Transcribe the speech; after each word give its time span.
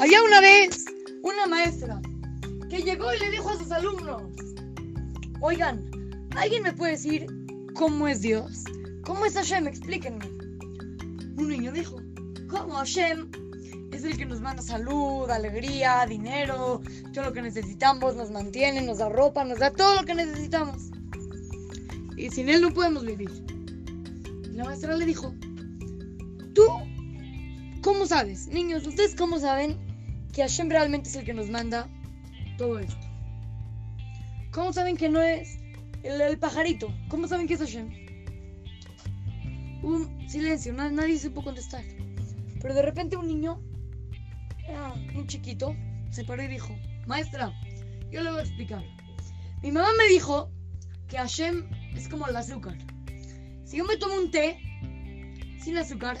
Había 0.00 0.22
una 0.22 0.40
vez 0.40 0.84
una 1.22 1.46
maestra 1.48 2.00
que 2.70 2.82
llegó 2.82 3.12
y 3.12 3.18
le 3.18 3.32
dijo 3.32 3.50
a 3.50 3.58
sus 3.58 3.72
alumnos, 3.72 4.22
oigan, 5.40 5.90
¿alguien 6.36 6.62
me 6.62 6.72
puede 6.72 6.92
decir 6.92 7.26
cómo 7.74 8.06
es 8.06 8.20
Dios? 8.20 8.62
¿Cómo 9.04 9.26
es 9.26 9.34
Hashem? 9.34 9.66
Explíquenme. 9.66 10.24
Un 11.36 11.48
niño 11.48 11.72
dijo, 11.72 12.00
¿cómo 12.48 12.74
Hashem? 12.74 13.28
Es 13.90 14.04
el 14.04 14.16
que 14.16 14.24
nos 14.24 14.40
manda 14.40 14.62
salud, 14.62 15.28
alegría, 15.30 16.06
dinero, 16.08 16.80
todo 17.12 17.24
lo 17.24 17.32
que 17.32 17.42
necesitamos, 17.42 18.14
nos 18.14 18.30
mantiene, 18.30 18.82
nos 18.82 18.98
da 18.98 19.08
ropa, 19.08 19.44
nos 19.44 19.58
da 19.58 19.72
todo 19.72 19.96
lo 19.96 20.06
que 20.06 20.14
necesitamos. 20.14 20.90
Y 22.16 22.30
sin 22.30 22.48
él 22.48 22.62
no 22.62 22.72
podemos 22.72 23.04
vivir. 23.04 23.32
La 24.52 24.62
maestra 24.64 24.96
le 24.96 25.06
dijo, 25.06 25.34
¿tú 26.54 26.62
cómo 27.82 28.06
sabes? 28.06 28.46
Niños, 28.46 28.86
¿ustedes 28.86 29.16
cómo 29.16 29.40
saben 29.40 29.87
que 30.32 30.42
Hashem 30.42 30.68
realmente 30.68 31.08
es 31.08 31.16
el 31.16 31.24
que 31.24 31.34
nos 31.34 31.48
manda 31.50 31.88
todo 32.56 32.78
esto? 32.78 33.08
¿Cómo 34.50 34.72
saben 34.72 34.96
que 34.96 35.08
no 35.08 35.22
es 35.22 35.58
el, 36.02 36.38
pajarito? 36.38 36.92
¿Cómo 37.08 37.28
saben 37.28 37.46
que 37.46 37.54
es 37.54 37.60
Hashem? 37.60 37.90
Un 39.82 40.28
silencio, 40.28 40.72
nadie 40.72 41.18
supo 41.18 41.42
contestar. 41.42 41.84
Pero 42.60 42.74
de 42.74 42.82
repente 42.82 43.16
un 43.16 43.28
niño, 43.28 43.60
un 45.14 45.26
chiquito, 45.26 45.76
se 46.10 46.24
paró 46.24 46.42
y 46.42 46.48
dijo, 46.48 46.74
maestra, 47.06 47.52
yo 48.10 48.22
le 48.22 48.30
voy 48.30 48.40
a 48.40 48.42
explicar. 48.42 48.82
Mi 49.62 49.70
mamá 49.70 49.88
me 49.98 50.08
dijo 50.08 50.50
que 51.08 51.18
Hashem 51.18 51.68
es 51.94 52.08
como 52.08 52.26
el 52.26 52.36
azúcar. 52.36 52.76
Si 53.64 53.76
yo 53.76 53.84
me 53.84 53.96
tomo 53.96 54.14
un 54.14 54.30
té 54.30 54.58
sin 55.60 55.76
azúcar, 55.76 56.18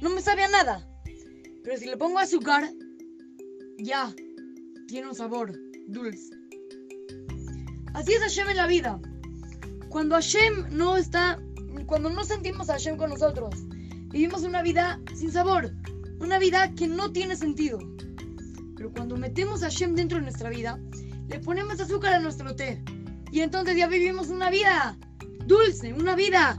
no 0.00 0.10
me 0.10 0.20
sabe 0.20 0.48
nada. 0.48 0.86
Pero 1.62 1.76
si 1.76 1.86
le 1.86 1.96
pongo 1.96 2.18
azúcar, 2.18 2.68
ya, 3.78 4.14
tiene 4.88 5.08
un 5.08 5.14
sabor 5.14 5.52
dulce. 5.86 6.30
Así 7.94 8.12
es 8.12 8.20
Hashem 8.20 8.50
en 8.50 8.56
la 8.56 8.66
vida. 8.66 9.00
Cuando 9.88 10.16
Hashem 10.16 10.66
no 10.70 10.96
está, 10.96 11.40
cuando 11.86 12.10
no 12.10 12.24
sentimos 12.24 12.68
a 12.68 12.74
Hashem 12.74 12.96
con 12.96 13.10
nosotros, 13.10 13.54
vivimos 14.10 14.42
una 14.42 14.62
vida 14.62 15.00
sin 15.14 15.32
sabor, 15.32 15.72
una 16.20 16.38
vida 16.38 16.74
que 16.74 16.88
no 16.88 17.12
tiene 17.12 17.36
sentido. 17.36 17.78
Pero 18.76 18.92
cuando 18.92 19.16
metemos 19.16 19.62
a 19.62 19.66
Hashem 19.66 19.94
dentro 19.94 20.18
de 20.18 20.24
nuestra 20.24 20.50
vida, 20.50 20.78
le 21.28 21.38
ponemos 21.40 21.80
azúcar 21.80 22.14
a 22.14 22.20
nuestro 22.20 22.54
té. 22.54 22.82
Y 23.30 23.40
entonces 23.40 23.76
ya 23.76 23.86
vivimos 23.86 24.28
una 24.28 24.50
vida 24.50 24.96
dulce, 25.46 25.92
una 25.92 26.14
vida 26.14 26.58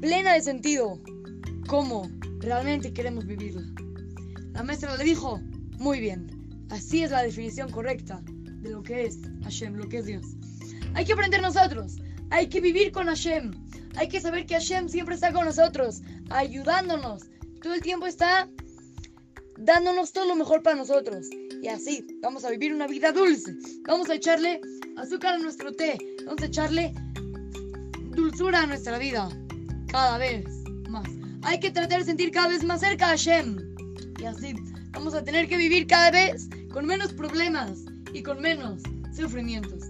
plena 0.00 0.34
de 0.34 0.42
sentido. 0.42 1.00
¿Cómo 1.68 2.10
realmente 2.40 2.92
queremos 2.92 3.26
vivirla? 3.26 3.62
La 4.52 4.62
maestra 4.62 4.96
le 4.96 5.04
dijo, 5.04 5.40
muy 5.82 5.98
bien, 5.98 6.30
así 6.70 7.02
es 7.02 7.10
la 7.10 7.24
definición 7.24 7.68
correcta 7.68 8.22
de 8.24 8.70
lo 8.70 8.84
que 8.84 9.04
es 9.04 9.18
Hashem, 9.42 9.74
lo 9.74 9.88
que 9.88 9.98
es 9.98 10.06
Dios. 10.06 10.24
Hay 10.94 11.04
que 11.04 11.12
aprender 11.12 11.42
nosotros, 11.42 11.96
hay 12.30 12.48
que 12.48 12.60
vivir 12.60 12.92
con 12.92 13.08
Hashem, 13.08 13.50
hay 13.96 14.08
que 14.08 14.20
saber 14.20 14.46
que 14.46 14.54
Hashem 14.54 14.88
siempre 14.88 15.16
está 15.16 15.32
con 15.32 15.44
nosotros, 15.44 16.00
ayudándonos, 16.30 17.24
todo 17.60 17.74
el 17.74 17.82
tiempo 17.82 18.06
está 18.06 18.48
dándonos 19.58 20.12
todo 20.12 20.26
lo 20.26 20.36
mejor 20.36 20.62
para 20.62 20.76
nosotros. 20.76 21.26
Y 21.60 21.66
así 21.66 22.06
vamos 22.20 22.44
a 22.44 22.50
vivir 22.50 22.72
una 22.72 22.86
vida 22.86 23.10
dulce. 23.10 23.52
Vamos 23.86 24.08
a 24.08 24.14
echarle 24.14 24.60
azúcar 24.96 25.34
a 25.34 25.38
nuestro 25.38 25.72
té. 25.72 25.98
Vamos 26.26 26.42
a 26.42 26.46
echarle 26.46 26.94
dulzura 28.10 28.62
a 28.62 28.66
nuestra 28.66 28.98
vida. 28.98 29.28
Cada 29.88 30.18
vez 30.18 30.44
más. 30.88 31.08
Hay 31.42 31.58
que 31.58 31.70
tratar 31.70 32.00
de 32.00 32.04
sentir 32.04 32.30
cada 32.30 32.48
vez 32.48 32.64
más 32.64 32.80
cerca 32.80 33.06
a 33.06 33.08
Hashem. 33.10 33.58
Y 34.20 34.24
así 34.24 34.54
vamos 34.92 35.14
a 35.14 35.24
tener 35.24 35.48
que 35.48 35.56
vivir 35.56 35.86
cada 35.86 36.10
vez 36.10 36.48
con 36.72 36.86
menos 36.86 37.12
problemas 37.12 37.84
y 38.12 38.22
con 38.22 38.40
menos 38.40 38.82
sufrimientos. 39.14 39.84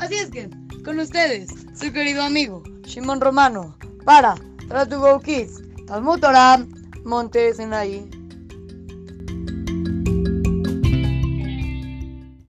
Así 0.00 0.14
es 0.14 0.30
que, 0.30 0.48
con 0.84 0.98
ustedes, 0.98 1.50
su 1.74 1.92
querido 1.92 2.22
amigo 2.22 2.62
Shimon 2.82 3.20
Romano, 3.20 3.76
para 4.04 4.34
Tratugo 4.68 5.20
Kids, 5.20 5.62
Talmud 5.86 6.20
Torah, 6.20 6.64
Montes 7.04 7.58
en 7.58 7.72
ahí. 7.74 8.08